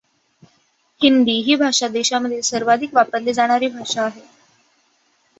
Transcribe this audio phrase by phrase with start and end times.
[1.01, 4.21] हिंदी ही भारत देशामधील सर्वाधिक वापरली जाणारी भाषा आहे.